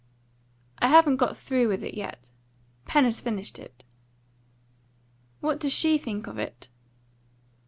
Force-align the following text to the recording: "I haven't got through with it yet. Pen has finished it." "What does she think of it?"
"I 0.79 0.87
haven't 0.87 1.17
got 1.17 1.37
through 1.37 1.67
with 1.67 1.83
it 1.83 1.93
yet. 1.93 2.31
Pen 2.85 3.03
has 3.03 3.21
finished 3.21 3.59
it." 3.59 3.83
"What 5.41 5.59
does 5.59 5.73
she 5.73 5.99
think 5.99 6.25
of 6.25 6.39
it?" 6.39 6.69